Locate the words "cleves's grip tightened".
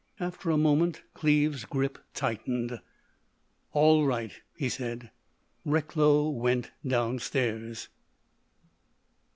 1.13-2.79